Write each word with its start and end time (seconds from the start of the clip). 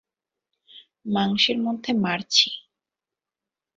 মাংসের 1.05 1.57
মধ্যে 1.61 1.91
মারছি। 2.03 2.47